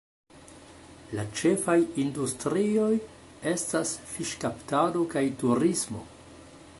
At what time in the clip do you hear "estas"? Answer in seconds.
3.53-3.93